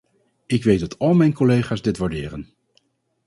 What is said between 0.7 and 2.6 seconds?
dat al mijn collega's dit waarderen.